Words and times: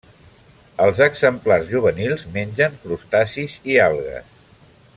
Els 0.85 1.01
exemplars 1.05 1.69
juvenils 1.73 2.25
mengen 2.39 2.79
crustacis 2.87 3.59
i 3.75 3.79
algues. 3.85 4.35